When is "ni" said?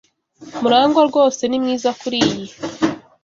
1.47-1.57